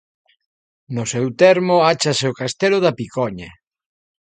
No 0.95 1.03
seu 1.11 1.25
termo 1.41 1.75
áchase 1.93 2.25
o 2.31 2.37
Castelo 2.41 2.77
da 2.85 2.95
Picoña. 2.99 3.49